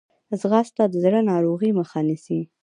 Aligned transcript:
ځغاسته 0.39 0.83
د 0.89 0.93
زړه 1.03 1.19
ناروغۍ 1.31 1.71
مخه 1.79 1.99
نیسي 2.07 2.39